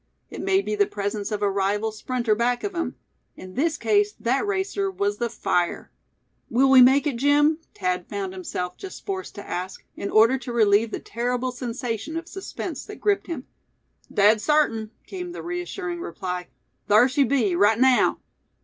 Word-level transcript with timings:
It 0.31 0.41
may 0.41 0.63
be 0.63 0.73
the 0.73 0.87
presence 0.87 1.31
of 1.31 1.43
a 1.43 1.51
rival 1.51 1.91
sprinter 1.91 2.33
back 2.33 2.63
of 2.63 2.73
him; 2.73 2.95
in 3.37 3.53
this 3.53 3.77
case 3.77 4.13
that 4.19 4.47
racer 4.47 4.89
was 4.89 5.17
the 5.19 5.29
fire. 5.29 5.91
"Will 6.49 6.71
we 6.71 6.81
make 6.81 7.05
it, 7.05 7.17
Jim?" 7.17 7.59
Thad 7.75 8.07
found 8.09 8.33
himself 8.33 8.77
just 8.77 9.05
forced 9.05 9.35
to 9.35 9.47
ask, 9.47 9.85
in 9.95 10.09
order 10.09 10.39
to 10.39 10.51
relieve 10.51 10.89
the 10.89 10.97
terrible 10.99 11.51
sensation 11.51 12.17
of 12.17 12.27
suspense 12.27 12.83
that 12.85 12.99
gripped 12.99 13.27
him. 13.27 13.45
"Dead 14.11 14.41
sartin!" 14.41 14.89
came 15.05 15.33
the 15.33 15.43
reassuring 15.43 16.01
reply; 16.01 16.47
"thar 16.87 17.07
she 17.07 17.23
be, 17.23 17.55
right 17.55 17.77
naow!" 17.79 18.17